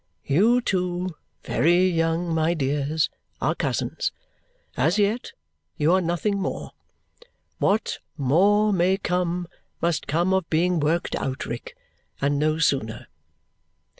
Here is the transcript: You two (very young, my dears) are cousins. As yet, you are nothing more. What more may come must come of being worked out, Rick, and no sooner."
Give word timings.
You 0.25 0.61
two 0.61 1.09
(very 1.43 1.87
young, 1.87 2.33
my 2.33 2.55
dears) 2.55 3.11
are 3.39 3.53
cousins. 3.53 4.11
As 4.75 4.97
yet, 4.97 5.33
you 5.77 5.93
are 5.93 6.01
nothing 6.01 6.39
more. 6.41 6.71
What 7.59 7.99
more 8.17 8.73
may 8.73 8.97
come 8.97 9.47
must 9.79 10.07
come 10.07 10.33
of 10.33 10.49
being 10.49 10.79
worked 10.79 11.15
out, 11.17 11.45
Rick, 11.45 11.77
and 12.19 12.39
no 12.39 12.57
sooner." 12.57 13.09